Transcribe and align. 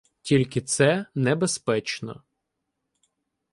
Тільки 0.21 0.61
це 0.61 1.05
небезпечно. 1.15 2.21